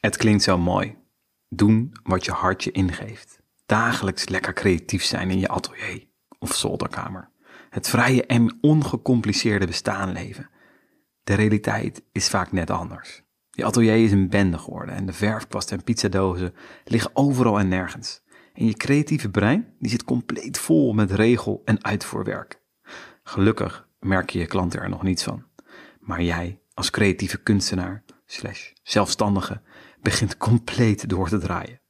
[0.00, 0.96] Het klinkt zo mooi.
[1.48, 3.40] Doen wat je hart je ingeeft.
[3.66, 6.06] Dagelijks lekker creatief zijn in je atelier
[6.38, 7.30] of zolderkamer.
[7.70, 10.50] Het vrije en ongecompliceerde bestaan leven.
[11.24, 13.22] De realiteit is vaak net anders.
[13.50, 16.54] Je atelier is een bende geworden en de verfkwast en pizzadozen
[16.84, 18.22] liggen overal en nergens.
[18.54, 22.62] En je creatieve brein die zit compleet vol met regel- en uitvoerwerk.
[23.22, 25.44] Gelukkig merk je je klanten er nog niets van.
[26.00, 29.62] Maar jij, als creatieve kunstenaar, slash zelfstandige,
[30.02, 31.80] begint compleet door te draaien.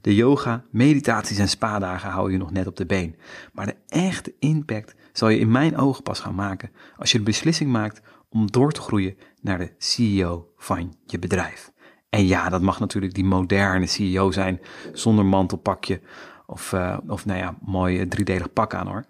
[0.00, 3.16] De yoga, meditaties en spa-dagen houden je nog net op de been.
[3.52, 7.24] Maar de echte impact zal je in mijn ogen pas gaan maken als je de
[7.24, 11.72] beslissing maakt om door te groeien naar de CEO van je bedrijf.
[12.08, 14.60] En ja, dat mag natuurlijk die moderne CEO zijn,
[14.92, 16.00] zonder mantelpakje
[16.46, 19.04] of, uh, of nou ja, mooi driedelig pak aan hoor.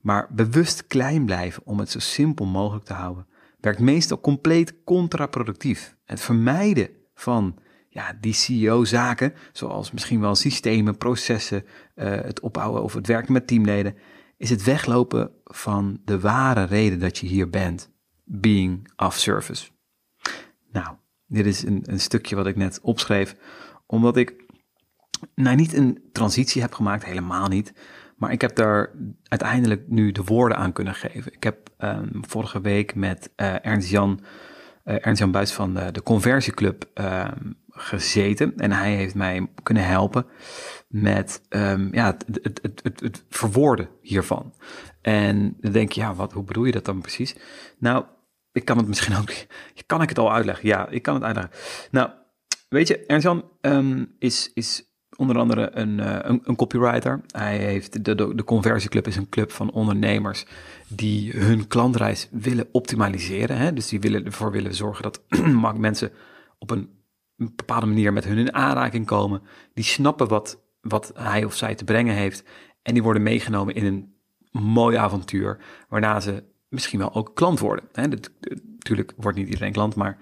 [0.00, 3.26] Maar bewust klein blijven om het zo simpel mogelijk te houden,
[3.60, 5.96] werkt meestal compleet contraproductief.
[6.04, 7.58] Het vermijden van
[7.98, 13.46] ja, die CEO-zaken, zoals misschien wel systemen, processen, uh, het opbouwen of het werken met
[13.46, 13.94] teamleden,
[14.36, 17.90] is het weglopen van de ware reden dat je hier bent.
[18.24, 19.68] Being of service.
[20.72, 23.36] Nou, dit is een, stukje wat ik net opschreef,
[23.86, 24.44] omdat ik
[25.34, 27.72] nou niet een transitie heb gemaakt, helemaal niet.
[28.16, 28.90] Maar ik heb daar
[29.22, 31.32] uiteindelijk nu de woorden aan kunnen geven.
[31.32, 34.20] Ik heb um, vorige week met uh, Ernst-Jan
[34.88, 37.28] uh, Ernst-Jan Buis van de, de Conversieclub uh,
[37.78, 38.56] gezeten.
[38.56, 40.26] En hij heeft mij kunnen helpen
[40.88, 44.54] met um, ja, het, het, het, het, verwoorden hiervan.
[45.02, 47.36] En dan denk je, ja, wat, hoe bedoel je dat dan precies?
[47.78, 48.04] Nou,
[48.52, 49.30] ik kan het misschien ook.
[49.86, 50.68] Kan ik het al uitleggen?
[50.68, 51.52] Ja, ik kan het uitleggen.
[51.90, 52.10] Nou,
[52.68, 57.20] weet je, Ernst-Jan um, is, is onder andere een, uh, een, copywriter.
[57.26, 60.46] Hij heeft de, de, de Conversieclub is een club van ondernemers
[60.88, 63.56] die hun klantreis willen optimaliseren.
[63.56, 63.72] Hè?
[63.72, 65.22] Dus die willen ervoor willen zorgen dat
[65.76, 66.10] mensen
[66.58, 66.90] op een,
[67.38, 69.42] een bepaalde manier met hun in aanraking komen.
[69.74, 72.44] Die snappen wat, wat hij of zij te brengen heeft.
[72.82, 74.14] En die worden meegenomen in een
[74.62, 75.58] mooi avontuur.
[75.88, 77.84] Waarna ze misschien wel ook klant worden.
[77.92, 78.08] Hè?
[78.08, 78.30] Dat,
[78.78, 80.18] natuurlijk wordt niet iedereen klant, maar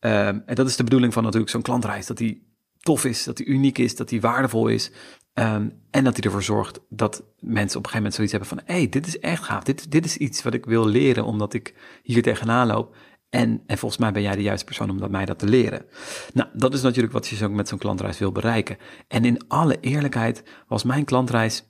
[0.00, 2.06] uh, en dat is de bedoeling van natuurlijk zo'n klantreis.
[2.06, 2.48] Dat die
[2.80, 4.90] tof is, dat hij uniek is, dat hij waardevol is.
[5.34, 8.60] Um, en dat hij ervoor zorgt dat mensen op een gegeven moment zoiets hebben van...
[8.64, 11.54] hé, hey, dit is echt gaaf, dit, dit is iets wat ik wil leren omdat
[11.54, 12.96] ik hier tegenaan loop.
[13.30, 15.84] En, en volgens mij ben jij de juiste persoon om dat mij dat te leren.
[16.32, 18.76] Nou, dat is natuurlijk wat je zo met zo'n klantreis wil bereiken.
[19.08, 21.64] En in alle eerlijkheid was mijn klantreis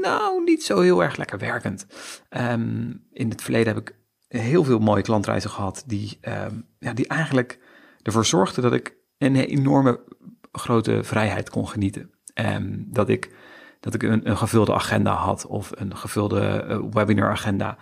[0.00, 1.86] nou niet zo heel erg lekker werkend.
[2.30, 3.96] Um, in het verleden heb ik
[4.28, 7.58] heel veel mooie klantreizen gehad die, um, ja, die eigenlijk
[8.02, 10.00] ervoor zorgden dat ik een enorme
[10.52, 12.10] grote vrijheid kon genieten.
[12.34, 13.30] En dat ik,
[13.80, 17.76] dat ik een, een gevulde agenda had of een gevulde uh, webinaragenda.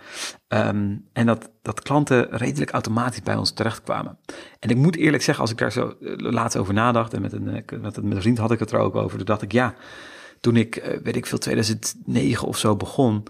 [0.47, 4.17] Um, en dat, dat klanten redelijk automatisch bij ons terechtkwamen.
[4.59, 7.33] En ik moet eerlijk zeggen, als ik daar zo uh, laatst over nadacht en met
[7.33, 9.75] een, met, een vriend had ik het er ook over, toen dacht ik ja,
[10.39, 13.23] toen ik, weet ik veel, 2009 of zo begon,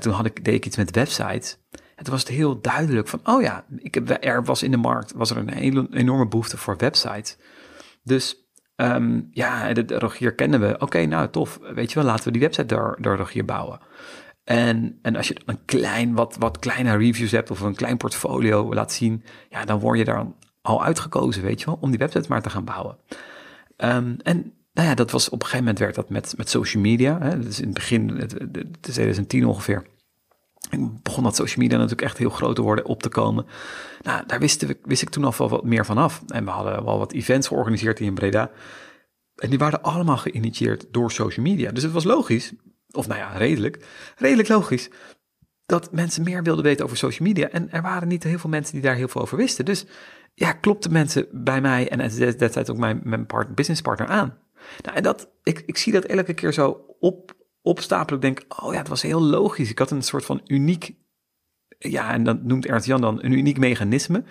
[0.00, 1.58] toen had ik, deed ik iets met websites.
[1.94, 5.30] Het was het heel duidelijk van, oh ja, ik er was in de markt, was
[5.30, 7.36] er een hele, enorme behoefte voor websites.
[8.02, 8.45] Dus
[8.76, 10.76] Um, ja, de, Rogier kennen we.
[10.78, 11.58] Oké, nou tof.
[11.74, 13.80] Weet je wel, laten we die website door, door Rogier bouwen.
[14.44, 18.74] En, en als je een klein, wat, wat kleine reviews hebt of een klein portfolio
[18.74, 20.26] laat zien, ja, dan word je daar
[20.62, 22.96] al uitgekozen, weet je wel, om die website maar te gaan bouwen.
[23.76, 26.82] Um, en nou ja, dat was op een gegeven moment werd dat met, met social
[26.82, 27.18] media.
[27.20, 29.86] Hè, in het begin, het, het is 2010 ongeveer.
[31.02, 33.46] Begon dat social media natuurlijk echt heel groot te worden, op te komen.
[34.02, 36.22] Nou, daar wist, wist ik toen al wel wat meer van af.
[36.26, 38.50] En we hadden wel wat events georganiseerd in Breda.
[39.36, 41.72] En die waren allemaal geïnitieerd door social media.
[41.72, 42.52] Dus het was logisch,
[42.90, 43.84] of nou ja, redelijk,
[44.16, 44.90] redelijk logisch,
[45.66, 47.48] dat mensen meer wilden weten over social media.
[47.48, 49.64] En er waren niet heel veel mensen die daar heel veel over wisten.
[49.64, 49.86] Dus
[50.34, 54.38] ja, klopten mensen bij mij en destijds ook mijn, mijn part, businesspartner aan.
[54.82, 57.35] Nou, en dat, ik, ik zie dat elke keer zo op,
[57.66, 58.22] opstapelen.
[58.22, 59.70] Ik denk, oh ja, het was heel logisch.
[59.70, 60.94] Ik had een soort van uniek,
[61.78, 64.24] ja, en dan noemt Ernst Jan dan een uniek mechanisme.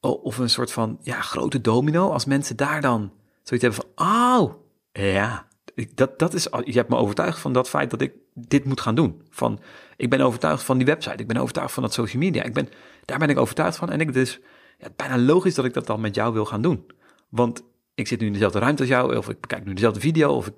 [0.00, 2.10] Of een soort van, ja, grote domino.
[2.10, 4.54] Als mensen daar dan zoiets hebben van, oh,
[4.92, 5.46] ja,
[5.94, 8.94] dat, dat is, je hebt me overtuigd van dat feit dat ik dit moet gaan
[8.94, 9.22] doen.
[9.30, 9.60] Van,
[9.96, 12.42] ik ben overtuigd van die website, ik ben overtuigd van dat social media.
[12.42, 12.68] Ik ben,
[13.04, 14.40] daar ben ik overtuigd van en ik dus,
[14.96, 16.86] bijna logisch dat ik dat dan met jou wil gaan doen.
[17.28, 17.62] Want
[17.94, 20.46] ik zit nu in dezelfde ruimte als jou, of ik bekijk nu dezelfde video, of
[20.46, 20.54] ik,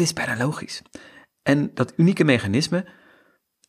[0.00, 0.82] is bijna logisch.
[1.42, 2.86] En dat unieke mechanisme,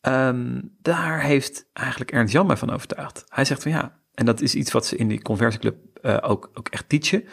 [0.07, 3.23] um, daar heeft eigenlijk Ernst Jan mij van overtuigd.
[3.27, 6.49] Hij zegt van ja, en dat is iets wat ze in die conversieclub uh, ook,
[6.53, 7.23] ook echt teachen.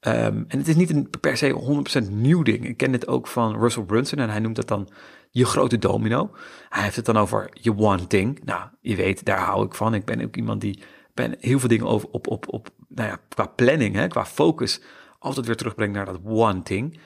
[0.00, 2.68] Um, en het is niet een per se 100% nieuw ding.
[2.68, 4.88] Ik ken dit ook van Russell Brunson en hij noemt dat dan
[5.30, 6.30] je grote domino.
[6.68, 8.40] Hij heeft het dan over je one thing.
[8.44, 9.94] Nou, je weet, daar hou ik van.
[9.94, 10.82] Ik ben ook iemand die
[11.14, 14.80] ben heel veel dingen over, op, op, op, nou ja, qua planning, hè, qua focus,
[15.18, 16.98] altijd weer terugbrengen naar dat one thing.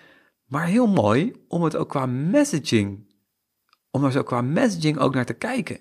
[0.46, 3.14] Maar heel mooi om het ook qua messaging,
[3.90, 5.80] om er zo qua messaging ook naar te kijken.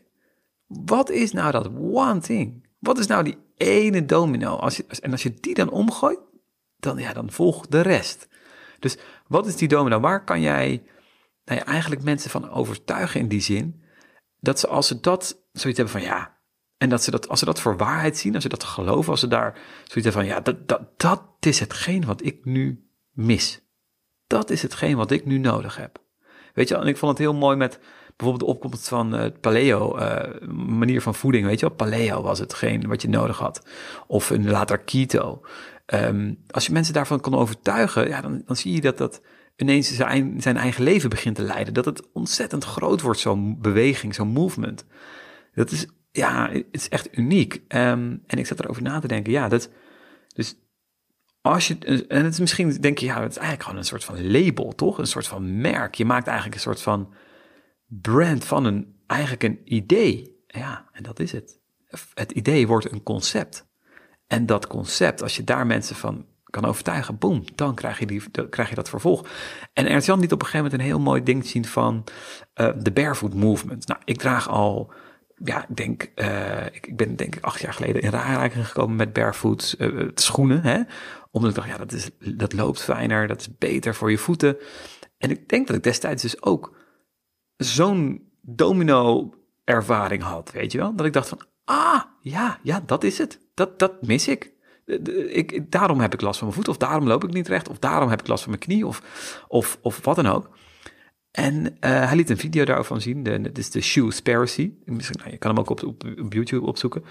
[0.65, 2.67] Wat is nou dat one thing?
[2.79, 4.55] Wat is nou die ene domino?
[4.55, 6.19] Als je, en als je die dan omgooit,
[6.77, 8.27] dan, ja, dan volgt de rest.
[8.79, 8.97] Dus
[9.27, 9.99] wat is die domino?
[9.99, 10.83] Waar kan jij
[11.45, 13.83] nou eigenlijk mensen van overtuigen in die zin?
[14.39, 16.37] Dat ze als ze dat zoiets hebben van ja,
[16.77, 19.19] en dat ze dat, als ze dat voor waarheid zien, als ze dat geloven, als
[19.19, 19.53] ze daar
[19.83, 23.64] zoiets hebben van ja, dat, dat, dat is hetgeen wat ik nu mis.
[24.27, 26.03] Dat is hetgeen wat ik nu nodig heb.
[26.53, 27.79] Weet je, en ik vond het heel mooi met
[28.15, 31.75] bijvoorbeeld de opkomst van het paleo, uh, manier van voeding, weet je wel.
[31.75, 33.67] Paleo was hetgeen wat je nodig had.
[34.07, 35.41] Of een later keto.
[35.93, 39.21] Um, als je mensen daarvan kon overtuigen, ja, dan, dan zie je dat dat
[39.55, 41.73] ineens zijn, zijn eigen leven begint te leiden.
[41.73, 44.85] Dat het ontzettend groot wordt, zo'n beweging, zo'n movement.
[45.53, 47.53] Dat is, ja, het is echt uniek.
[47.53, 49.69] Um, en ik zat erover na te denken, ja, dat,
[50.35, 50.55] dus
[51.45, 54.03] als je, en het is misschien, denk je, ja, het is eigenlijk gewoon een soort
[54.03, 54.97] van label, toch?
[54.97, 55.95] Een soort van merk.
[55.95, 57.13] Je maakt eigenlijk een soort van
[57.87, 60.43] brand van een, eigenlijk een idee.
[60.47, 61.59] Ja, en dat is het.
[62.13, 63.67] Het idee wordt een concept.
[64.27, 68.29] En dat concept, als je daar mensen van kan overtuigen, boom, dan krijg je, die,
[68.49, 69.27] krijg je dat vervolg.
[69.73, 72.03] En Ernst Jan liet op een gegeven moment een heel mooi ding zien van
[72.55, 73.87] uh, de barefoot movement.
[73.87, 74.93] Nou, ik draag al,
[75.43, 79.13] ja, ik denk, uh, ik, ben denk ik acht jaar geleden in aanraking gekomen met
[79.13, 80.81] barefoot uh, schoenen, hè.
[81.31, 84.57] Omdat ik dacht, ja, dat, is, dat loopt fijner, dat is beter voor je voeten.
[85.17, 86.75] En ik denk dat ik destijds dus ook
[87.57, 89.33] zo'n domino
[89.63, 90.95] ervaring had, weet je wel.
[90.95, 93.39] Dat ik dacht van, ah, ja, ja, dat is het.
[93.53, 94.53] Dat, dat mis ik.
[95.27, 95.71] ik.
[95.71, 98.09] Daarom heb ik last van mijn voet, of daarom loop ik niet recht, of daarom
[98.09, 99.01] heb ik last van mijn knie, of,
[99.47, 100.49] of, of wat dan ook.
[101.35, 104.71] En uh, hij liet een video daarvan zien, dat is de Shoe Sparacy.
[104.85, 107.03] Misschien, nou, je kan hem ook op, YouTube opzoeken.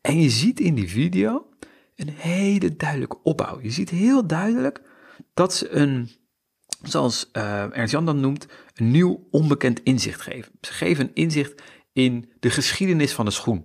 [0.00, 1.46] En je ziet in die video
[1.96, 3.60] een hele duidelijke opbouw.
[3.62, 4.80] Je ziet heel duidelijk
[5.34, 6.10] dat ze een,
[6.82, 10.52] zoals uh, Ernst Jan dan noemt, een nieuw onbekend inzicht geven.
[10.60, 11.62] Ze geven een inzicht
[11.92, 13.64] in de geschiedenis van de schoen.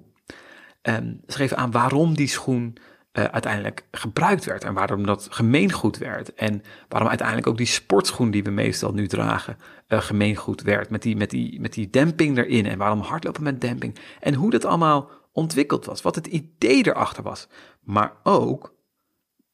[0.81, 2.77] Um, ze geven aan waarom die schoen
[3.13, 6.33] uh, uiteindelijk gebruikt werd en waarom dat gemeengoed werd.
[6.33, 10.89] En waarom uiteindelijk ook die sportschoen die we meestal nu dragen uh, gemeengoed werd.
[10.89, 13.95] Met die, met, die, met die demping erin en waarom hardlopen met demping.
[14.19, 17.47] En hoe dat allemaal ontwikkeld was, wat het idee erachter was.
[17.81, 18.73] Maar ook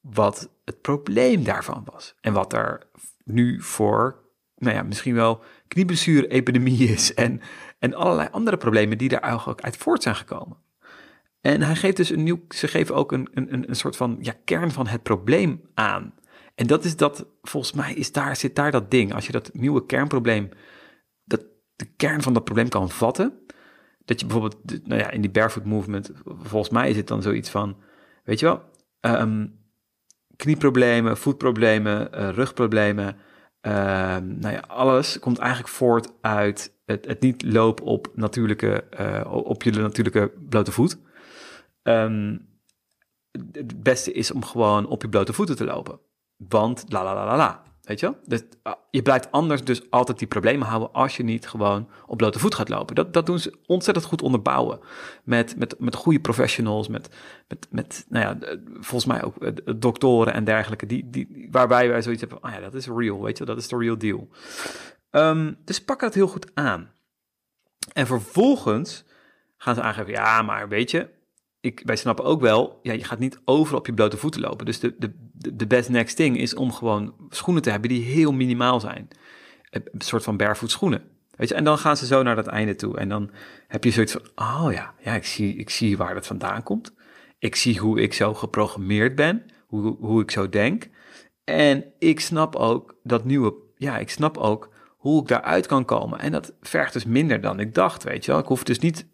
[0.00, 2.14] wat het probleem daarvan was.
[2.20, 2.86] En wat er
[3.24, 4.24] nu voor,
[4.56, 7.14] nou ja, misschien wel knieblessure-epidemie is.
[7.14, 7.40] En,
[7.78, 10.56] en allerlei andere problemen die daar eigenlijk uit voort zijn gekomen.
[11.40, 14.34] En hij geeft dus een nieuw, ze geven ook een, een, een soort van ja,
[14.44, 16.14] kern van het probleem aan.
[16.54, 19.14] En dat is dat, volgens mij is daar, zit daar dat ding.
[19.14, 20.48] Als je dat nieuwe kernprobleem,
[21.24, 21.44] dat,
[21.76, 23.38] de kern van dat probleem kan vatten.
[24.04, 27.50] Dat je bijvoorbeeld, nou ja, in die barefoot movement, volgens mij is het dan zoiets
[27.50, 27.76] van,
[28.24, 28.62] weet je wel,
[29.20, 29.58] um,
[30.36, 33.16] knieproblemen, voetproblemen, uh, rugproblemen.
[33.62, 33.72] Uh,
[34.16, 39.62] nou ja, alles komt eigenlijk voort uit het, het niet lopen op, natuurlijke, uh, op
[39.62, 40.98] je natuurlijke blote voet.
[41.88, 42.46] Um,
[43.52, 46.00] het beste is om gewoon op je blote voeten te lopen.
[46.36, 47.62] Want la la la la la.
[47.82, 51.48] Weet je Dus, uh, je blijft anders dus altijd die problemen houden als je niet
[51.48, 52.94] gewoon op blote voet gaat lopen.
[52.94, 54.80] Dat, dat doen ze ontzettend goed onderbouwen.
[55.24, 57.08] Met, met, met goede professionals, met,
[57.48, 60.86] met, met nou ja, volgens mij ook uh, doktoren en dergelijke.
[60.86, 63.68] Die, die, waarbij wij zoiets hebben ah ja, dat is real, weet je dat is
[63.68, 64.28] de real deal.
[65.10, 66.92] Um, dus pakken dat heel goed aan.
[67.92, 69.04] En vervolgens
[69.56, 71.08] gaan ze aangeven, ja, maar weet je,
[71.60, 74.66] ik, wij snappen ook wel, ja, je gaat niet overal op je blote voeten lopen.
[74.66, 75.12] Dus de, de,
[75.54, 79.08] de best next thing is om gewoon schoenen te hebben die heel minimaal zijn.
[79.70, 81.02] Een soort van barefoot schoenen.
[81.36, 82.96] Weet je, en dan gaan ze zo naar dat einde toe.
[82.96, 83.30] En dan
[83.68, 86.94] heb je zoiets van, oh ja, ja ik, zie, ik zie waar dat vandaan komt.
[87.38, 90.88] Ik zie hoe ik zo geprogrammeerd ben, hoe, hoe ik zo denk.
[91.44, 96.18] En ik snap ook dat nieuwe, ja, ik snap ook hoe ik daaruit kan komen.
[96.18, 98.40] En dat vergt dus minder dan ik dacht, weet je wel.
[98.40, 99.06] Ik hoef dus niet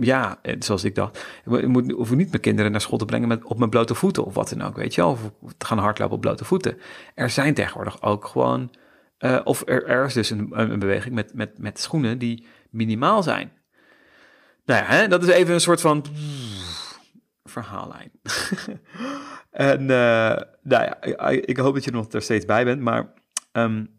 [0.00, 3.44] ja, zoals ik dacht, ik moet, hoef niet mijn kinderen naar school te brengen met,
[3.44, 5.10] op mijn blote voeten of wat dan ook, weet je wel.
[5.10, 6.78] Of te gaan hardlopen op blote voeten.
[7.14, 8.70] Er zijn tegenwoordig ook gewoon,
[9.18, 13.52] uh, of er, is dus een, een, beweging met, met, met schoenen die minimaal zijn.
[14.64, 16.04] Nou ja, hè, dat is even een soort van
[17.44, 18.10] verhaallijn.
[19.50, 19.88] en uh,
[20.62, 23.12] nou ja, ik, hoop dat je er nog er steeds bij bent, maar
[23.52, 23.97] um,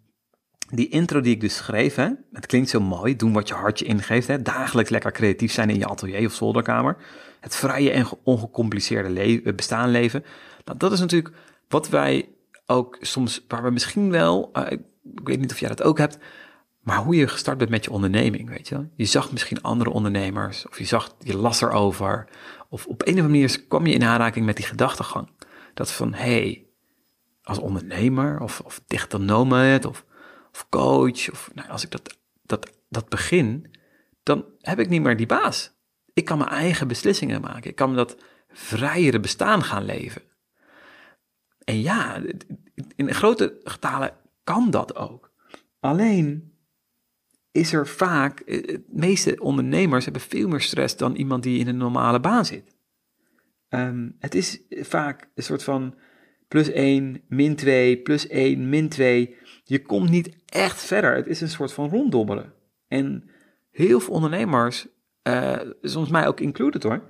[0.71, 3.85] die intro die ik dus schreef, hè, het klinkt zo mooi, doen wat je hartje
[3.85, 6.97] ingeeft, hè, dagelijks lekker creatief zijn in je atelier of zolderkamer,
[7.39, 10.23] het vrije en ongecompliceerde le eh, bestaan leven.
[10.65, 11.35] Nou, dat is natuurlijk
[11.67, 12.29] wat wij
[12.65, 14.81] ook soms, waar we misschien wel, uh, ik
[15.23, 16.17] weet niet of jij dat ook hebt,
[16.81, 20.67] maar hoe je gestart bent met je onderneming, weet je Je zag misschien andere ondernemers,
[20.67, 22.27] of je zag, je las erover,
[22.69, 25.29] of op een of andere manier kwam je in aanraking met die gedachtegang.
[25.73, 26.65] Dat van, hé, hey,
[27.43, 28.81] als ondernemer, of, of
[29.17, 30.05] nomad, of,
[30.51, 33.71] of coach, of nou, als ik dat, dat, dat begin,
[34.23, 35.77] dan heb ik niet meer die baas.
[36.13, 37.69] Ik kan mijn eigen beslissingen maken.
[37.69, 38.17] Ik kan dat
[38.49, 40.21] vrijere bestaan gaan leven.
[41.63, 42.21] En ja,
[42.95, 44.13] in grote getalen
[44.43, 45.31] kan dat ook.
[45.79, 46.53] Alleen
[47.51, 51.67] is er vaak, eh, de meeste ondernemers hebben veel meer stress dan iemand die in
[51.67, 52.75] een normale baan zit.
[53.69, 55.95] Ehm, het is vaak een soort van
[56.47, 59.35] plus 1, min 2, plus 1, min 2.
[59.63, 61.15] Je komt niet echt verder.
[61.15, 62.53] Het is een soort van ronddobbelen.
[62.87, 63.29] En
[63.71, 64.87] heel veel ondernemers,
[65.23, 67.01] uh, soms mij ook included hoor,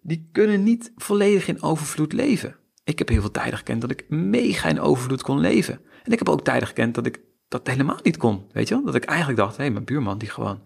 [0.00, 2.56] die kunnen niet volledig in overvloed leven.
[2.84, 5.80] Ik heb heel veel tijden gekend dat ik mega in overvloed kon leven.
[6.02, 8.44] En ik heb ook tijden gekend dat ik dat helemaal niet kon.
[8.52, 8.82] Weet je?
[8.84, 10.62] Dat ik eigenlijk dacht, hé, hey, mijn buurman die gewoon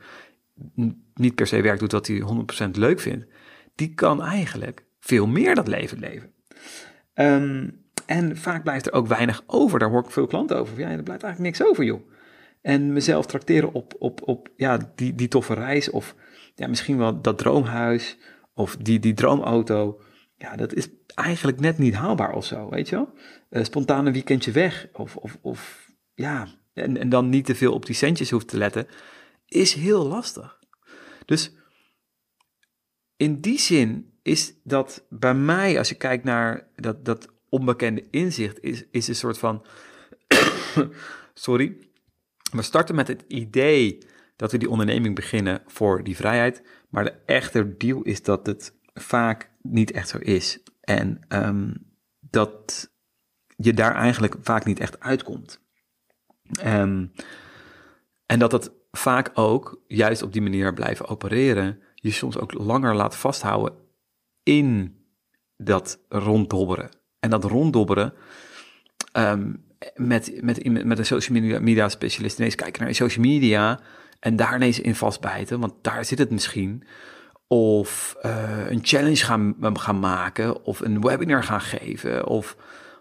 [1.14, 2.22] niet per se werk doet wat hij
[2.66, 3.26] 100% leuk vindt,
[3.74, 6.32] die kan eigenlijk veel meer dat leven leven.
[7.14, 9.78] Um, en vaak blijft er ook weinig over.
[9.78, 10.78] Daar hoor ik veel klanten over.
[10.78, 12.10] Ja, er blijft eigenlijk niks over, joh.
[12.60, 15.90] En mezelf tracteren op, op, op ja, die, die toffe reis.
[15.90, 16.14] Of
[16.54, 18.16] ja, misschien wel dat droomhuis.
[18.54, 20.00] Of die, die droomauto.
[20.36, 23.12] Ja, dat is eigenlijk net niet haalbaar of zo, weet je wel.
[23.50, 24.88] Uh, spontaan een weekendje weg.
[24.92, 28.56] Of, of, of ja, en, en dan niet te veel op die centjes hoeft te
[28.56, 28.86] letten.
[29.46, 30.58] Is heel lastig.
[31.24, 31.52] Dus
[33.16, 38.60] in die zin is dat bij mij, als je kijkt naar dat, dat onbekende inzicht,
[38.60, 39.66] is, is een soort van.
[41.34, 41.87] sorry.
[42.50, 43.98] We starten met het idee
[44.36, 46.62] dat we die onderneming beginnen voor die vrijheid.
[46.88, 50.62] Maar de echte deal is dat het vaak niet echt zo is.
[50.80, 51.74] En um,
[52.20, 52.90] dat
[53.56, 55.60] je daar eigenlijk vaak niet echt uitkomt.
[56.64, 57.12] Um,
[58.26, 62.94] en dat het vaak ook, juist op die manier blijven opereren, je soms ook langer
[62.94, 63.78] laat vasthouden
[64.42, 64.96] in
[65.56, 66.90] dat ronddobberen.
[67.18, 68.14] En dat ronddobberen
[69.12, 73.80] um, met, met, met een social media, media specialist ineens kijken naar social media
[74.20, 76.84] en daar ineens in vastbijten, want daar zit het misschien.
[77.46, 82.56] Of uh, een challenge gaan, gaan maken, of een webinar gaan geven, of,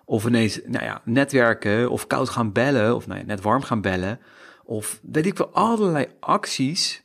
[0.05, 4.19] of ineens nou ja, netwerken, of koud gaan bellen, of nou net warm gaan bellen.
[4.63, 7.03] Of weet ik wel, allerlei acties,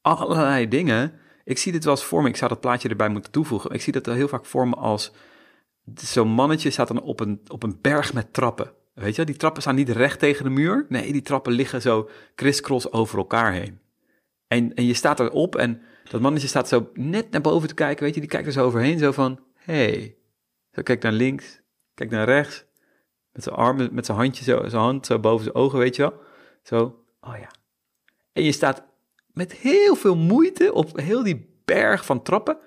[0.00, 1.12] allerlei dingen.
[1.44, 3.70] Ik zie dit wel eens voor me, ik zou dat plaatje erbij moeten toevoegen.
[3.70, 5.12] Ik zie dat heel vaak voor me als
[5.94, 8.72] zo'n mannetje staat dan op een, op een berg met trappen.
[8.94, 10.86] Weet je, die trappen staan niet recht tegen de muur.
[10.88, 13.78] Nee, die trappen liggen zo crisscross over elkaar heen.
[14.46, 18.04] En, en je staat erop en dat mannetje staat zo net naar boven te kijken.
[18.04, 20.16] Weet je, die kijkt er zo overheen, zo van: hey.
[20.72, 21.60] Zo kijkt naar links,
[21.94, 22.64] kijkt naar rechts.
[23.32, 26.02] Met zijn armen, met zijn handje zo, zijn hand zo boven zijn ogen, weet je
[26.02, 26.20] wel.
[26.62, 27.50] Zo, oh ja.
[28.32, 28.84] En je staat
[29.32, 32.58] met heel veel moeite op heel die berg van trappen.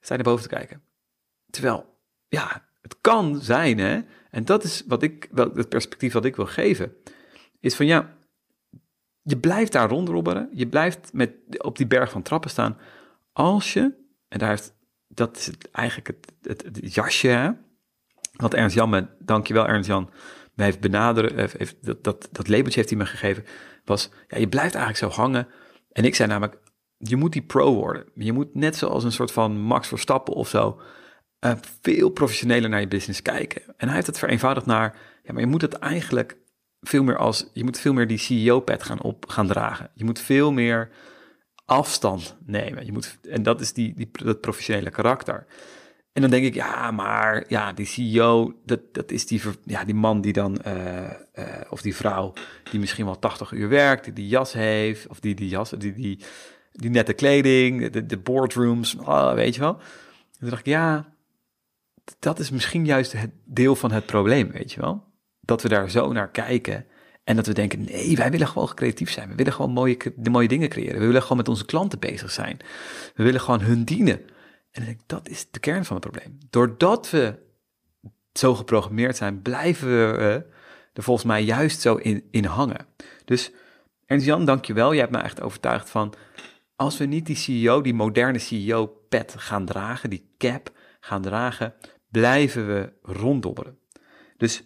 [0.00, 0.82] Je naar boven te kijken.
[1.50, 1.98] Terwijl
[2.30, 4.00] ja, het kan zijn, hè.
[4.30, 6.92] En dat is wat ik, wel, het perspectief wat ik wil geven.
[7.60, 8.16] Is van ja,
[9.22, 10.48] je blijft daar rondrobberen.
[10.52, 12.78] Je blijft met, op die berg van trappen staan.
[13.32, 13.94] Als je,
[14.28, 14.74] en daar heeft,
[15.08, 16.06] dat is eigenlijk
[16.42, 17.50] het, het, jasje, hè.
[18.32, 20.10] Wat Ernst Jan, me, dankjewel Ernst Jan,
[20.54, 23.44] me heeft benaderen, heeft, dat, dat, dat labeltje heeft hij me gegeven,
[23.84, 25.48] was, ja, je blijft eigenlijk zo hangen.
[25.92, 26.58] En ik zei namelijk,
[26.96, 28.04] je moet die pro worden.
[28.14, 30.80] Je moet net zoals een soort van Max Verstappen of zo,
[31.40, 33.62] uh, veel professioneler naar je business kijken.
[33.76, 36.36] En hij heeft het vereenvoudigd naar, ja, maar je moet het eigenlijk
[36.80, 39.90] veel meer als, je moet veel meer die CEO-pet gaan op gaan dragen.
[39.94, 40.90] Je moet veel meer
[41.64, 42.86] afstand nemen.
[42.86, 45.46] Je moet, en dat is die, die, dat professionele karakter.
[46.12, 49.94] En dan denk ik, ja, maar ja, die CEO, dat, dat is die, ja, die
[49.94, 52.32] man die dan, uh, uh, of die vrouw,
[52.70, 55.92] die misschien wel 80 uur werkt, die die jas heeft, of die, die jas, die,
[55.92, 56.18] die,
[56.72, 59.74] die nette kleding, de, de boardrooms, oh, weet je wel.
[59.74, 61.12] En toen dacht ik, ja,
[62.18, 65.04] dat is misschien juist het deel van het probleem, weet je wel?
[65.40, 66.86] Dat we daar zo naar kijken
[67.24, 69.28] en dat we denken, nee, wij willen gewoon creatief zijn.
[69.28, 71.00] We willen gewoon mooie, de mooie dingen creëren.
[71.00, 72.58] We willen gewoon met onze klanten bezig zijn.
[73.14, 74.20] We willen gewoon hun dienen.
[74.70, 76.38] En dat is de kern van het probleem.
[76.50, 77.38] Doordat we
[78.32, 80.46] zo geprogrammeerd zijn, blijven we
[80.92, 82.86] er volgens mij juist zo in, in hangen.
[83.24, 83.52] Dus
[84.06, 84.90] Ernst-Jan, dankjewel.
[84.90, 86.14] Jij hebt me echt overtuigd van,
[86.76, 91.74] als we niet die CEO, die moderne CEO-pet gaan dragen, die cap gaan dragen,
[92.10, 93.78] blijven we ronddobberen.
[94.36, 94.64] Dus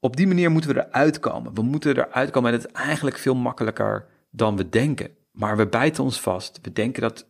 [0.00, 1.54] op die manier moeten we eruit komen.
[1.54, 5.10] We moeten eruit komen en het is eigenlijk veel makkelijker dan we denken.
[5.32, 6.58] Maar we bijten ons vast.
[6.62, 7.26] We denken dat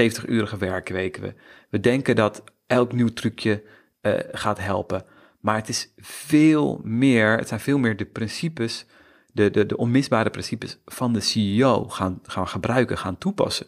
[0.00, 1.34] 70-urige werkweken we.
[1.68, 3.62] We denken dat elk nieuw trucje
[4.02, 5.04] uh, gaat helpen.
[5.40, 8.86] Maar het is veel meer, het zijn veel meer de principes
[9.32, 13.66] de, de, de onmisbare principes van de CEO gaan, gaan gebruiken, gaan toepassen.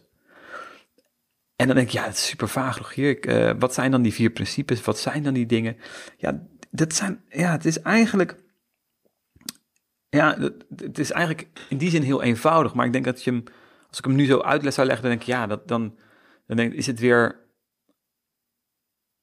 [1.63, 3.29] En dan denk ik, ja, het is super vaag, hier.
[3.29, 4.81] Uh, wat zijn dan die vier principes?
[4.81, 5.77] Wat zijn dan die dingen?
[6.17, 8.37] Ja, dat zijn, ja, het is eigenlijk,
[10.09, 10.39] ja,
[10.77, 12.75] het is eigenlijk in die zin heel eenvoudig.
[12.75, 13.45] Maar ik denk dat je hem,
[13.89, 15.99] als ik hem nu zo uitleg zou leggen, dan denk ik, ja, dat, dan,
[16.47, 17.41] dan is het weer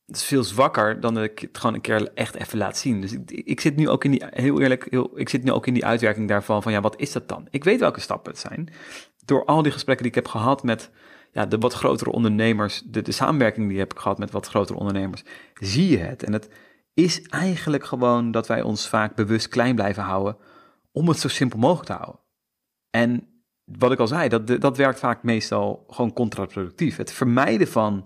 [0.05, 3.01] het is veel zwakker dan dat ik het gewoon een keer echt even laat zien.
[3.01, 5.67] Dus ik, ik, zit nu ook in die, heel eerlijk, heel, ik zit nu ook
[5.67, 7.48] in die uitwerking daarvan van, ja, wat is dat dan?
[7.50, 8.69] Ik weet welke stappen het zijn.
[9.25, 10.91] Door al die gesprekken die ik heb gehad met
[11.31, 14.79] ja, de wat grotere ondernemers, de, de samenwerking die heb ik gehad met wat grotere
[14.79, 16.24] ondernemers, zie je het.
[16.24, 16.50] En het
[16.93, 20.38] is eigenlijk gewoon dat wij ons vaak bewust klein blijven houden
[20.91, 22.21] om het zo simpel mogelijk te houden.
[22.89, 23.27] En
[23.63, 26.98] wat ik al zei, dat, dat werkt vaak meestal gewoon contraproductief.
[26.98, 28.05] Het vermijden van,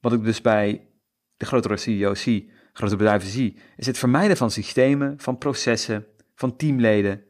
[0.00, 0.88] wat ik dus bij
[1.36, 6.56] de grotere CEO's zie, grote bedrijven zie, is het vermijden van systemen, van processen, van
[6.56, 7.24] teamleden,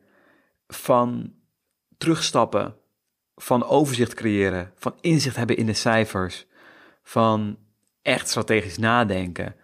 [0.66, 1.34] van
[1.96, 2.76] terugstappen,
[3.42, 6.46] van overzicht creëren, van inzicht hebben in de cijfers,
[7.02, 7.58] van
[8.02, 9.56] echt strategisch nadenken.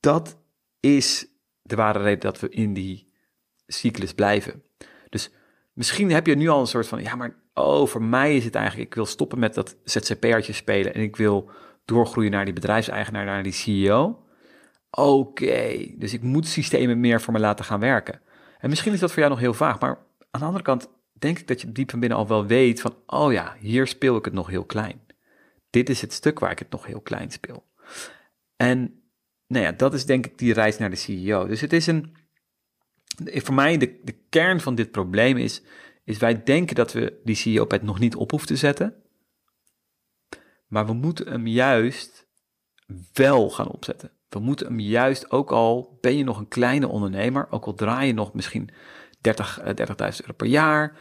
[0.00, 0.38] Dat
[0.80, 1.26] is
[1.62, 3.12] de ware reden dat we in die
[3.66, 4.62] cyclus blijven.
[5.08, 5.30] Dus
[5.72, 8.54] misschien heb je nu al een soort van, ja, maar oh, voor mij is het
[8.54, 11.50] eigenlijk, ik wil stoppen met dat ZZP'ertje spelen en ik wil
[11.84, 14.24] doorgroeien naar die bedrijfseigenaar, naar die CEO.
[14.90, 18.20] Oké, dus ik moet systemen meer voor me laten gaan werken.
[18.58, 19.98] En misschien is dat voor jou nog heel vaag, maar
[20.30, 20.88] aan de andere kant
[21.20, 24.16] denk ik dat je diep van binnen al wel weet van, oh ja, hier speel
[24.16, 25.00] ik het nog heel klein.
[25.70, 27.66] Dit is het stuk waar ik het nog heel klein speel.
[28.56, 29.02] En
[29.46, 31.46] nou ja, dat is denk ik die reis naar de CEO.
[31.46, 32.16] Dus het is een,
[33.24, 35.62] voor mij de, de kern van dit probleem is,
[36.04, 38.94] is wij denken dat we die CEO-pet nog niet op hoeven te zetten.
[40.66, 42.28] Maar we moeten hem juist
[43.12, 44.12] wel gaan opzetten.
[44.28, 48.06] We moeten hem juist, ook al ben je nog een kleine ondernemer, ook al draai
[48.06, 48.70] je nog misschien
[49.20, 50.92] 30, 30.000 eh, euro per jaar,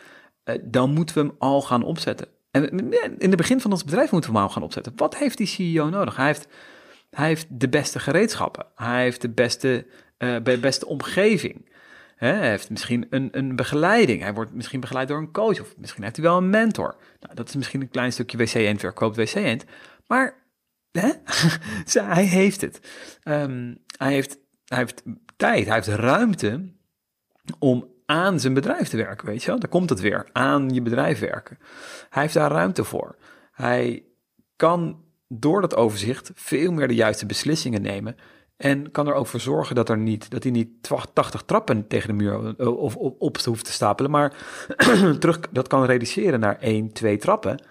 [0.44, 2.28] eh, dan moeten we hem al gaan opzetten.
[2.52, 2.70] En
[3.18, 4.94] in het begin van ons bedrijf moeten we hem al gaan opzetten.
[4.96, 6.16] Wat heeft die CEO nodig?
[6.16, 6.48] Hij heeft,
[7.10, 8.66] hij heeft de beste gereedschappen.
[8.76, 9.86] Hij heeft de beste,
[10.18, 11.72] uh, beste omgeving.
[12.16, 14.22] hij heeft misschien een, een begeleiding.
[14.22, 15.60] Hij wordt misschien begeleid door een coach.
[15.62, 16.96] Of misschien heeft hij wel een mentor.
[17.20, 19.66] Nou, dat is misschien een klein stukje wc-eend verkoopt wc-eend.
[20.08, 20.48] Maar
[21.94, 22.79] hij heeft het.
[23.24, 25.03] Um, hij, heeft, hij heeft
[25.36, 26.74] tijd, hij heeft ruimte
[27.60, 29.59] om aan zijn bedrijf te werken, weet je wel.
[29.59, 31.57] Daar komt het weer, aan je bedrijf werken.
[32.09, 33.15] Hij heeft daar ruimte voor.
[33.51, 34.03] Hij
[34.55, 38.15] kan door dat overzicht veel meer de juiste beslissingen nemen
[38.57, 40.69] en kan er ook voor zorgen dat, er niet, dat hij niet
[41.13, 44.33] 80 trappen tegen de muur eh, of op, op hoeft te stapelen, maar
[45.19, 47.63] terug, dat kan reduceren naar 1, 2 trappen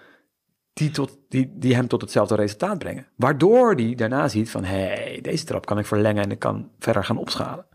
[0.73, 3.07] die, tot, die, die hem tot hetzelfde resultaat brengen.
[3.15, 6.69] Waardoor hij daarna ziet van, hé, hey, deze trap kan ik verlengen en ik kan
[6.79, 7.65] verder gaan opschalen.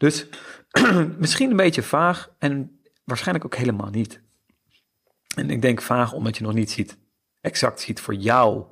[0.00, 0.26] Dus
[1.18, 4.20] misschien een beetje vaag en waarschijnlijk ook helemaal niet.
[5.36, 6.98] En ik denk vaag omdat je nog niet ziet,
[7.40, 8.64] exact ziet voor jou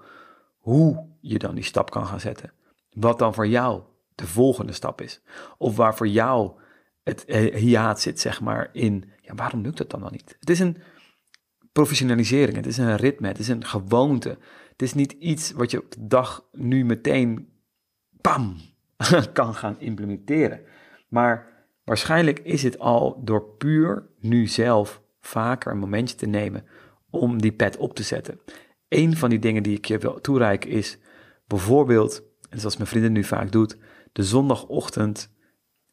[0.59, 2.53] hoe je dan die stap kan gaan zetten.
[2.91, 3.83] Wat dan voor jou
[4.14, 5.21] de volgende stap is.
[5.59, 6.61] Of waar voor jou
[7.03, 10.37] het eh, hiaat zit, zeg maar, in, ja, waarom lukt het dan nog niet?
[10.41, 10.77] Het is een
[11.73, 14.38] professionalisering, het is een ritme, het is een gewoonte.
[14.71, 17.49] Het is niet iets wat je op de dag nu meteen,
[18.11, 18.57] bam,
[19.33, 20.61] kan gaan implementeren.
[21.09, 26.64] Maar Waarschijnlijk is het al door puur nu zelf vaker een momentje te nemen
[27.11, 28.40] om die pet op te zetten.
[28.88, 30.99] Een van die dingen die ik je wil toereiken is
[31.47, 33.77] bijvoorbeeld, zoals mijn vriendin nu vaak doet,
[34.12, 35.35] de zondagochtend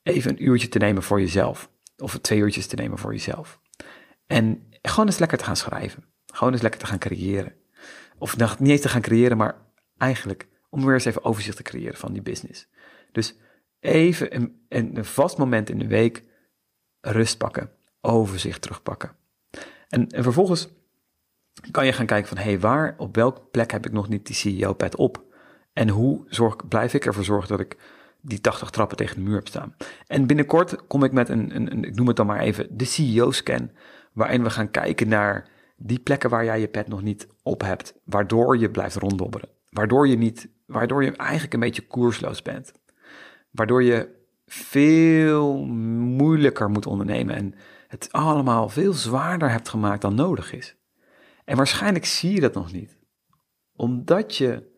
[0.04, 1.71] even een uurtje te nemen voor jezelf.
[1.97, 3.60] Of twee uurtjes te nemen voor jezelf.
[4.28, 6.04] En gewoon eens lekker te gaan schrijven.
[6.25, 7.54] Gewoon eens lekker te gaan creëren.
[8.17, 9.62] Of niet eens te gaan creëren, maar
[9.97, 12.67] eigenlijk om weer eens even overzicht te creëren van die business.
[13.12, 13.36] Dus
[13.86, 16.24] even een, een vast moment in de week
[17.02, 17.71] rust pakken,
[18.02, 19.15] overzicht terugpakken.
[19.89, 20.69] En, en vervolgens
[21.71, 24.26] kan je gaan kijken van, hé, hey, waar, op welke plek heb ik nog niet
[24.26, 25.24] die CEO-pad op?
[25.74, 27.78] En hoe zorg, blijf ik ervoor zorgen dat ik
[28.21, 29.76] die 80 trappen tegen de muur heb staan?
[30.08, 33.71] En binnenkort kom ik met een, een, ik noem het dan maar even, de CEO-scan,
[34.13, 37.93] waarin we gaan kijken naar die plekken waar jij je pad nog niet op hebt,
[38.04, 39.50] waardoor je blijft ronddobberen.
[39.69, 42.71] Waardoor je, niet, waardoor je eigenlijk een beetje koersloos bent
[43.56, 44.10] waardoor je
[44.46, 47.54] veel moeilijker moet ondernemen en
[47.88, 50.76] het allemaal veel zwaarder hebt gemaakt dan nodig is.
[51.46, 52.98] En waarschijnlijk zie je dat nog niet,
[53.76, 54.74] omdat je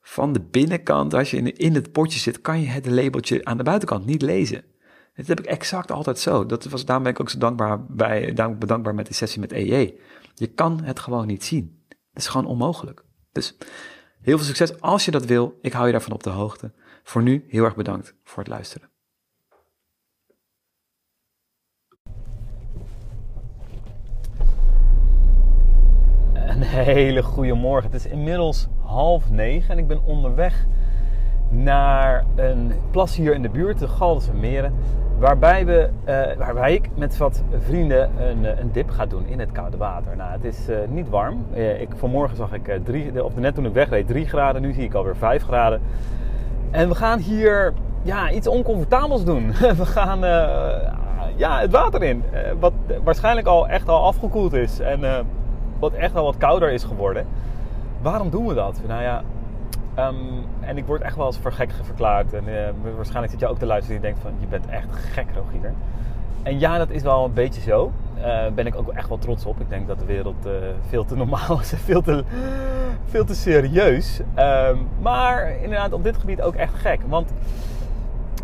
[0.00, 3.62] van de binnenkant, als je in, het potje zit, kan je het labeltje aan de
[3.62, 4.64] buitenkant niet lezen.
[5.14, 6.46] Dat heb ik exact altijd zo.
[6.46, 10.00] Dat was, daarom ben ik ook zo dankbaar, bij, bedankbaar met die sessie met EE.
[10.34, 11.84] Je kan het gewoon niet zien.
[11.88, 13.04] Dat is gewoon onmogelijk.
[13.32, 13.56] Dus
[14.20, 15.58] heel veel succes als je dat wil.
[15.60, 16.72] Ik hou je daarvan op de hoogte.
[17.04, 18.88] Voor nu heel erg bedankt voor het luisteren.
[26.32, 27.90] Een hele goede morgen.
[27.90, 30.66] Het is inmiddels half negen en ik ben onderweg
[31.50, 34.74] naar een plas hier in de buurt, de Galderse Meren.
[35.18, 39.38] Waarbij, we, eh, waarbij ik met wat vrienden een, eh, een, dip ga doen in
[39.38, 40.16] het koude water.
[40.16, 41.54] Nou, het is eh, niet warm.
[41.54, 42.68] Ik, vanmorgen zag ik,
[43.22, 44.62] op de net toen ik wegreed, 3 graden.
[44.62, 45.80] Nu zie ik alweer 5 graden.
[46.74, 49.52] En we gaan hier ja, iets oncomfortabels doen.
[49.82, 50.18] we gaan
[51.36, 52.24] ja, het water in.
[52.60, 52.72] wat
[53.04, 54.80] waarschijnlijk al echt al afgekoeld is.
[54.80, 55.26] En
[55.78, 57.26] wat echt al wat kouder is geworden.
[58.02, 58.80] Waarom doen we dat?
[58.86, 59.22] Nou ja,
[59.98, 62.32] um, en ik word echt wel eens voor gek verklaard.
[62.32, 62.44] En
[62.96, 65.72] waarschijnlijk zit je ook te luisteren die denkt van, je bent echt gek Rogier.
[66.42, 67.92] En ja, dat is wel een beetje zo.
[68.18, 69.60] Uh, ben ik ook echt wel trots op.
[69.60, 70.52] Ik denk dat de wereld uh,
[70.88, 72.24] veel te normaal is en veel te,
[73.04, 74.20] veel te serieus.
[74.38, 77.00] Um, maar inderdaad op dit gebied ook echt gek.
[77.08, 77.30] Want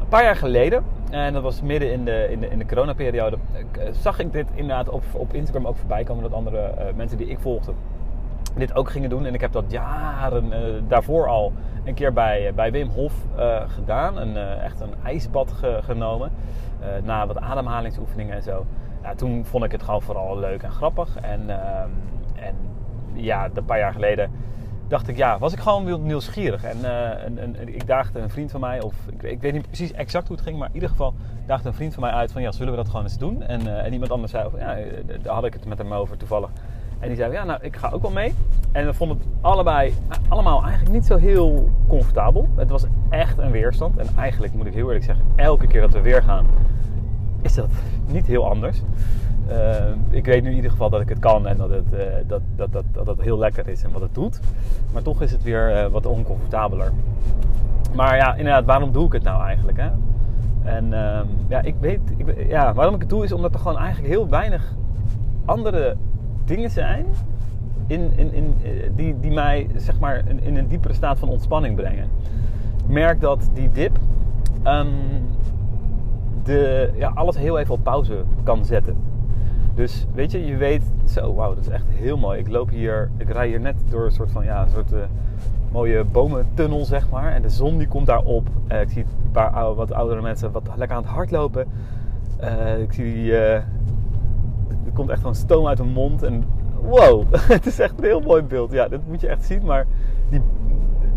[0.01, 3.37] een paar jaar geleden, en dat was midden in de, in de, in de coronaperiode,
[3.91, 6.23] zag ik dit inderdaad op, op Instagram ook voorbij komen.
[6.23, 7.73] Dat andere mensen die ik volgde
[8.57, 9.27] dit ook gingen doen.
[9.27, 10.53] En ik heb dat jaren
[10.89, 11.53] daarvoor al
[11.85, 13.13] een keer bij, eh, bij Wim Hof
[13.67, 14.17] gedaan.
[14.17, 16.31] Een, echt een ijsbad ge, genomen.
[17.03, 18.67] na wat ademhalingsoefeningen en zo.
[19.03, 21.17] Ja, toen vond ik het gewoon vooral leuk en grappig.
[21.17, 21.91] En, ehm,
[22.35, 22.55] en
[23.13, 24.31] ja, een paar jaar geleden
[24.89, 26.65] dacht ik, ja, was ik gewoon nieuwsgierig.
[26.65, 26.85] En,
[27.39, 30.37] en ik daagde een vriend van mij, of ik, ik, weet niet precies exact hoe
[30.37, 31.15] het ging, maar in ieder geval
[31.47, 33.43] daagde een vriend van mij uit van, ja, zullen we dat gewoon eens doen?
[33.43, 34.77] En, en iemand anders zei, ja,
[35.23, 36.51] daar had ik het met hem over toevallig.
[37.01, 38.35] En die zei, ja, nou, ik ga ook wel mee.
[38.73, 42.49] En we vonden het allebei, nou, allemaal eigenlijk niet zo heel comfortabel.
[42.57, 43.97] Het was echt een weerstand.
[43.97, 46.47] En eigenlijk moet ik heel eerlijk zeggen, elke keer dat we weer gaan,
[47.43, 47.69] is dat
[48.07, 48.83] niet heel anders.
[49.49, 49.57] Uh,
[50.11, 52.41] ik weet nu in ieder geval dat ik het kan en dat het, uh, dat,
[52.57, 54.41] dat, dat, dat heel lekker is en wat het doet.
[54.93, 56.93] Maar toch is het weer uh, wat oncomfortabeler.
[57.95, 59.79] Maar ja, inderdaad, waarom doe ik het nou eigenlijk?
[59.79, 59.91] Hè?
[60.63, 63.79] En ehm, ja, ik weet, ik, ja, waarom ik het doe is omdat er gewoon
[63.79, 64.75] eigenlijk heel weinig
[65.45, 65.97] andere
[66.45, 67.07] dingen zijn
[67.87, 71.77] in, in, in, eh, die, die mij zeg maar in, een diepere staat van ontspanning
[71.77, 72.05] brengen.
[72.85, 73.99] Ik merk dat die dip
[74.67, 74.89] um,
[76.43, 78.97] de, ja, alles heel even op pauze kan zetten.
[79.75, 82.39] Dus weet je, je weet, zo wauw, dat is echt heel mooi.
[82.39, 84.99] Ik loop hier, ik rij hier net door een soort van, ja, een soort uh,
[85.73, 87.33] mooie bomentunnel, zeg maar.
[87.33, 88.49] En de zon die komt daarop.
[88.73, 91.67] Uh, ik zie een paar wat oudere mensen wat lekker aan het hardlopen.
[92.41, 93.65] Uh, ik zie die, er
[94.95, 96.23] komt echt gewoon stoom uit hun mond.
[96.23, 96.45] En
[96.83, 97.25] wow,
[97.55, 98.73] het is echt een heel mooi beeld.
[98.73, 99.65] Ja, dat moet je echt zien.
[99.65, 99.87] Maar
[100.29, 100.41] die,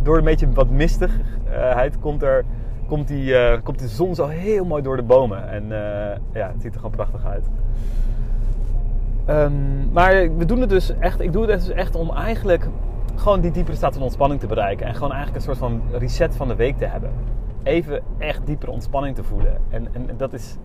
[0.02, 2.46] door een beetje wat mistigheid komt, er,
[2.94, 5.50] komt, die, uh, komt de zon zo heel mooi door de bomen.
[5.50, 5.70] En uh,
[6.34, 7.50] ja, het ziet er gewoon prachtig uit.
[9.30, 12.68] Um, maar we doen het dus echt, ik doe het dus echt om eigenlijk
[13.16, 14.86] gewoon die diepere staat van ontspanning te bereiken.
[14.86, 17.12] En gewoon eigenlijk een soort van reset van de week te hebben.
[17.64, 19.58] Even echt diepere ontspanning te voelen.
[19.70, 20.58] En, en dat is,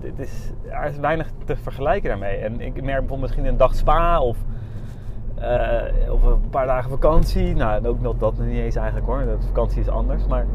[0.00, 2.36] dit is, er is weinig te vergelijken daarmee.
[2.36, 4.36] En ik merk bijvoorbeeld misschien een dag spa of,
[5.38, 7.54] uh, of een paar dagen vakantie.
[7.54, 9.24] Nou, ook nog dat niet eens eigenlijk hoor.
[9.46, 10.26] Vakantie is anders.
[10.26, 10.46] Maar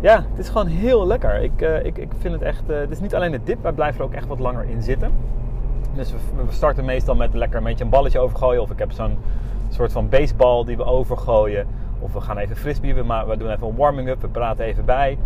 [0.00, 1.42] ja, het is gewoon heel lekker.
[1.42, 2.70] Ik, uh, ik, ik vind het echt.
[2.70, 4.82] Uh, het is niet alleen de dip, wij blijven er ook echt wat langer in
[4.82, 5.12] zitten.
[5.94, 8.62] Dus we, we starten meestal met lekker een beetje een balletje overgooien.
[8.62, 9.18] Of ik heb zo'n
[9.68, 11.66] soort van baseball die we overgooien.
[11.98, 15.18] Of we gaan even frisbee, we, we doen even een warming-up, we praten even bij.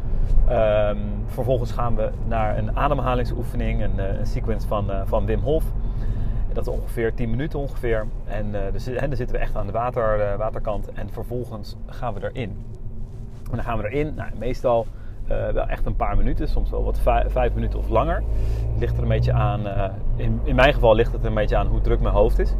[0.51, 5.65] Um, vervolgens gaan we naar een ademhalingsoefening, een, eh, een sequence van, van Wim Hof.
[6.53, 8.07] Dat is ongeveer 10 minuten ongeveer.
[8.25, 10.93] En dus, dan zitten we echt aan de water, waterkant.
[10.93, 12.57] En vervolgens gaan we erin.
[13.57, 14.87] Dan gaan we erin, nou, meestal
[15.27, 18.23] wel echt een paar minuten, soms wel wat vijf, minuten of langer.
[18.79, 19.61] Ligt er een beetje aan,
[20.17, 22.55] in, in mijn geval ligt het een beetje aan hoe druk mijn hoofd is.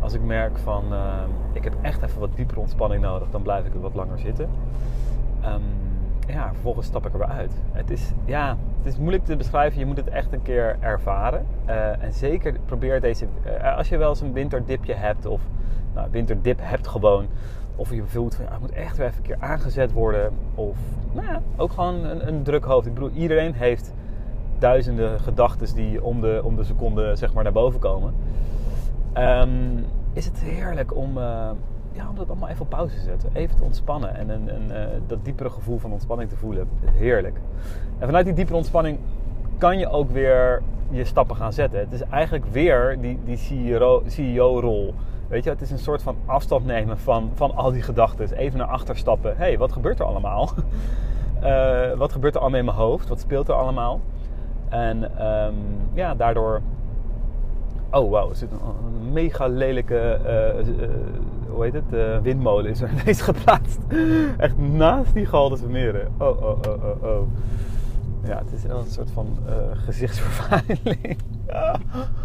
[0.00, 0.84] Als ik merk van
[1.52, 4.48] ik heb echt even wat diepere ontspanning nodig, dan blijf ik er wat langer zitten.
[5.44, 5.62] Um,
[6.26, 7.62] ja, vervolgens stap ik er weer uit.
[7.72, 9.78] Het is, ja, het is moeilijk te beschrijven.
[9.78, 11.46] Je moet het echt een keer ervaren.
[12.00, 13.26] En zeker probeer deze...
[13.76, 15.40] Als je wel eens een winterdipje hebt of
[15.94, 17.26] nou, winterdip hebt gewoon...
[17.76, 20.32] Of je voelt van, het moet echt weer even een keer aangezet worden.
[20.54, 20.76] Of
[21.12, 22.86] nou ja, ook gewoon een, een druk hoofd.
[22.86, 23.92] Ik bedoel, iedereen heeft
[24.58, 28.14] duizenden gedachten die om de, om de seconde zeg maar naar boven komen.
[29.18, 31.50] Um, is het heerlijk om, uh,
[31.92, 33.30] ja, om dat allemaal even op pauze te zetten.
[33.32, 36.68] Even te ontspannen en een, een, uh, dat diepere gevoel van ontspanning te voelen.
[36.84, 37.40] Heerlijk.
[37.98, 38.98] En vanuit die diepere ontspanning
[39.58, 41.80] kan je ook weer je stappen gaan zetten.
[41.80, 43.36] Het is eigenlijk weer die, die
[44.06, 44.94] CEO-rol.
[45.32, 48.36] Weet je, het is een soort van afstand nemen van, van al die gedachten.
[48.36, 49.30] Even naar achter stappen.
[49.30, 50.50] Hé, hey, wat gebeurt er allemaal?
[51.42, 53.08] uh, wat gebeurt er allemaal in mijn hoofd?
[53.08, 54.00] Wat speelt er allemaal?
[54.68, 55.54] En um,
[55.94, 56.60] ja, daardoor
[57.90, 60.88] Oh wauw, er zit een, mega lelijke, uh, uh,
[61.48, 63.78] hoe heet het, windmolen is er ineens geplaatst.
[64.36, 66.08] Echt naast die Galdense meren.
[66.18, 67.28] Oh, oh, oh, oh, oh.
[68.24, 69.38] Ja, het is een soort van
[69.72, 71.16] gezichtsvervuiling.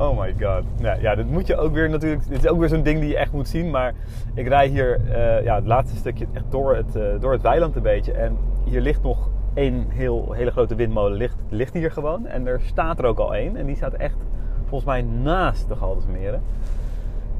[0.00, 0.64] Oh my god.
[0.78, 2.28] Ja, ja, dit moet je ook weer natuurlijk.
[2.28, 3.70] Dit is ook weer zo'n ding die je echt moet zien.
[3.70, 3.94] Maar
[4.34, 7.76] ik rij hier uh, ja, het laatste stukje echt door het, uh, door het weiland
[7.76, 8.12] een beetje.
[8.12, 11.16] En hier ligt nog één heel, hele grote windmolen.
[11.16, 12.26] Ligt, ligt hier gewoon.
[12.26, 13.56] En er staat er ook al één.
[13.56, 14.16] En die staat echt
[14.60, 16.42] volgens mij naast de Galdesmeren.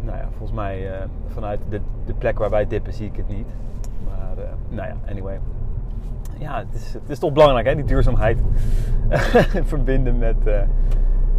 [0.00, 0.92] Nou ja, volgens mij uh,
[1.28, 3.48] vanuit de, de plek waar wij dippen zie ik het niet.
[4.04, 5.38] Maar nou ja, anyway
[6.38, 8.42] ja, het is, het is toch belangrijk, hè, die duurzaamheid.
[9.72, 10.36] Verbinden met,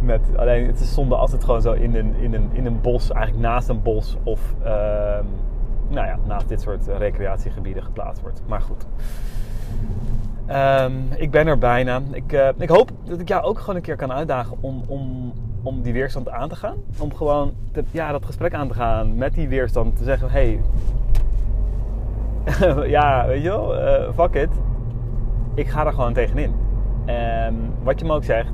[0.02, 0.20] met.
[0.36, 3.10] Alleen het is zonde als het gewoon zo in een, in een, in een bos,
[3.10, 4.68] eigenlijk naast een bos of uh,
[5.88, 8.42] nou ja, naast dit soort recreatiegebieden geplaatst wordt.
[8.46, 8.86] Maar goed.
[10.50, 12.00] Um, ik ben er bijna.
[12.10, 15.32] Ik, uh, ik hoop dat ik jou ook gewoon een keer kan uitdagen om, om,
[15.62, 16.76] om die weerstand aan te gaan.
[16.98, 19.96] Om gewoon te, ja, dat gesprek aan te gaan met die weerstand.
[19.96, 20.60] Te zeggen: hey,
[22.96, 24.50] ja, weet je wel, uh, fuck it
[25.54, 26.54] ik ga er gewoon tegenin.
[27.04, 28.52] En wat je me ook zegt,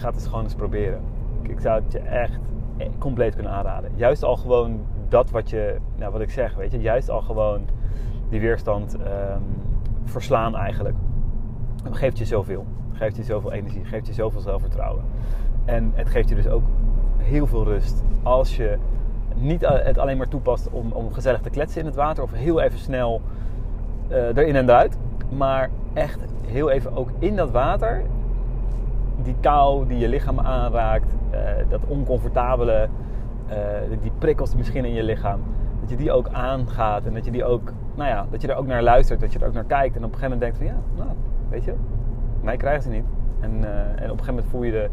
[0.00, 1.00] ga het gewoon eens proberen.
[1.42, 2.38] Ik zou het je echt
[2.98, 3.90] compleet kunnen aanraden.
[3.94, 7.60] Juist al gewoon dat wat je, nou wat ik zeg, weet je, juist al gewoon
[8.28, 9.02] die weerstand um,
[10.04, 10.96] verslaan eigenlijk.
[11.90, 12.66] Geeft je zoveel.
[12.92, 15.04] Geeft je zoveel energie, geeft je zoveel zelfvertrouwen.
[15.64, 16.62] En het geeft je dus ook
[17.16, 18.78] heel veel rust als je
[19.34, 22.60] niet het alleen maar toepast om, om gezellig te kletsen in het water of heel
[22.60, 23.20] even snel
[24.10, 24.98] uh, erin en eruit.
[25.28, 28.02] Maar echt heel even ook in dat water,
[29.22, 32.88] die kou die je lichaam aanraakt, uh, dat oncomfortabele,
[33.48, 33.56] uh,
[34.02, 35.40] die prikkels misschien in je lichaam,
[35.80, 38.56] dat je die ook aangaat en dat je die ook, nou ja, dat je er
[38.56, 40.56] ook naar luistert, dat je er ook naar kijkt en op een gegeven moment denkt
[40.56, 41.16] van ja, nou,
[41.48, 41.74] weet je,
[42.40, 43.04] mij krijgen ze niet.
[43.40, 44.90] En, uh, en op een gegeven moment voel je de,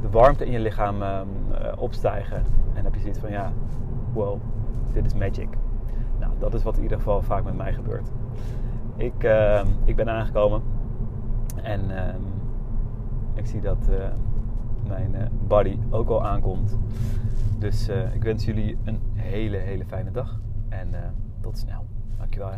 [0.00, 1.28] de warmte in je lichaam um,
[1.78, 3.52] opstijgen en heb je zoiets van ja,
[4.12, 4.40] wow,
[4.92, 5.48] dit is magic.
[6.18, 8.10] Nou, dat is wat in ieder geval vaak met mij gebeurt.
[8.96, 10.62] Ik, uh, ik ben aangekomen
[11.62, 11.98] en uh,
[13.40, 13.96] ik zie dat uh,
[14.88, 16.78] mijn uh, buddy ook al aankomt.
[17.58, 20.88] Dus uh, ik wens jullie een hele, hele fijne dag en
[21.40, 21.86] tot snel.
[22.18, 22.50] Dankjewel.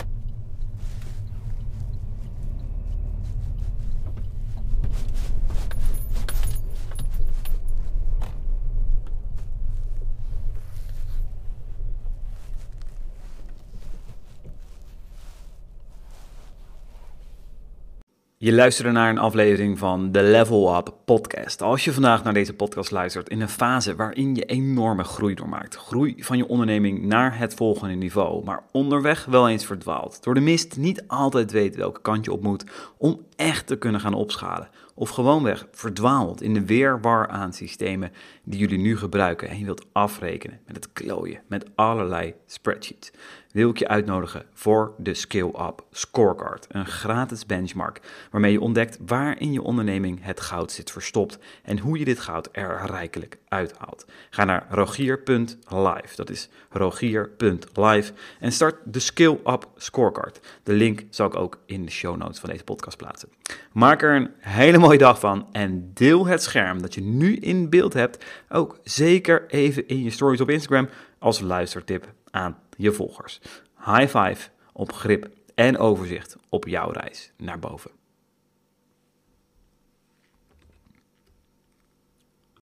[18.42, 21.62] Je luisterde naar een aflevering van de Level Up podcast.
[21.62, 25.76] Als je vandaag naar deze podcast luistert in een fase waarin je enorme groei doormaakt.
[25.76, 30.22] Groei van je onderneming naar het volgende niveau, maar onderweg wel eens verdwaalt.
[30.22, 32.64] Door de mist niet altijd weet welke kant je op moet
[32.96, 34.68] om echt te kunnen gaan opschalen.
[34.94, 38.12] Of gewoonweg verdwaald in de weerwar aan systemen
[38.44, 43.11] die jullie nu gebruiken en je wilt afrekenen met het klooien met allerlei spreadsheets
[43.52, 46.66] wil ik je uitnodigen voor de Skill Up Scorecard.
[46.68, 48.00] Een gratis benchmark
[48.31, 52.20] waarmee je ontdekt waar in je onderneming het goud zit verstopt en hoe je dit
[52.20, 54.07] goud er rijkelijk uithaalt.
[54.31, 60.40] Ga naar rogier.live, dat is rogier.live en start de Skill Up Scorecard.
[60.62, 63.28] De link zal ik ook in de show notes van deze podcast plaatsen.
[63.72, 67.70] Maak er een hele mooie dag van en deel het scherm dat je nu in
[67.70, 73.40] beeld hebt ook zeker even in je stories op Instagram als luistertip aan je volgers.
[73.85, 78.01] High five op grip en overzicht op jouw reis naar boven.